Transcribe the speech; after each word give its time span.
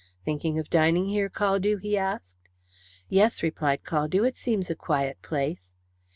"Thinking 0.25 0.57
of 0.57 0.67
dining 0.71 1.09
here, 1.09 1.29
Caldew?" 1.29 1.77
he 1.79 1.95
asked. 1.95 2.35
"Yes," 3.07 3.43
replied 3.43 3.83
Caldew. 3.83 4.23
"It 4.27 4.35
seems 4.35 4.71
a 4.71 4.75
quiet 4.75 5.21
place." 5.21 5.69